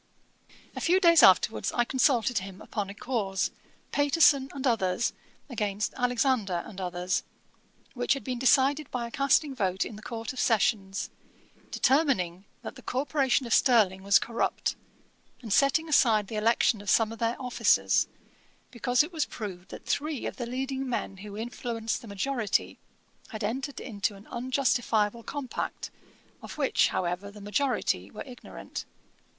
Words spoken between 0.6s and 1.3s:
A few days